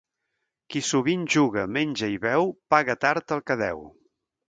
Qui 0.73 0.81
sovint 0.87 1.27
juga, 1.35 1.67
menja 1.77 2.11
i 2.17 2.19
beu 2.27 2.51
paga 2.75 2.97
tard 3.07 3.37
el 3.39 3.49
que 3.51 3.63
deu. 3.67 3.89